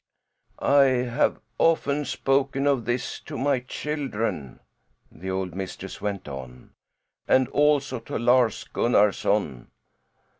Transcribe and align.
"I 0.57 0.85
have 0.85 1.39
often 1.59 2.05
spoken 2.05 2.65
of 2.65 2.85
this 2.85 3.19
to 3.19 3.37
my 3.37 3.59
children," 3.59 4.59
the 5.11 5.29
old 5.29 5.53
mistress 5.53 6.01
went 6.01 6.27
on, 6.27 6.71
"and 7.27 7.47
also 7.49 7.99
to 7.99 8.17
Lars 8.17 8.63
Gunnarson. 8.73 9.67